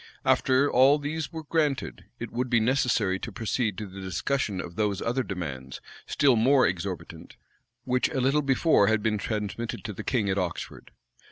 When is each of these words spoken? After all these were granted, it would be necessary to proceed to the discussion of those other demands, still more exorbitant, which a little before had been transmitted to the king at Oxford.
After 0.25 0.67
all 0.67 0.97
these 0.97 1.31
were 1.31 1.43
granted, 1.43 2.05
it 2.17 2.31
would 2.31 2.49
be 2.49 2.59
necessary 2.59 3.19
to 3.19 3.31
proceed 3.31 3.77
to 3.77 3.85
the 3.85 4.01
discussion 4.01 4.59
of 4.59 4.75
those 4.75 4.99
other 4.99 5.21
demands, 5.21 5.79
still 6.07 6.35
more 6.35 6.65
exorbitant, 6.65 7.35
which 7.83 8.09
a 8.09 8.19
little 8.19 8.41
before 8.41 8.87
had 8.87 9.03
been 9.03 9.19
transmitted 9.19 9.83
to 9.83 9.93
the 9.93 10.03
king 10.03 10.27
at 10.27 10.39
Oxford. 10.39 10.89